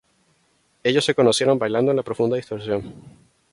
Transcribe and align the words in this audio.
Ellos 0.81 1.05
se 1.05 1.13
conocieron 1.13 1.59
bailando 1.59 1.91
en 1.91 1.97
la 1.97 2.01
profunda 2.01 2.35
distorsión. 2.35 2.91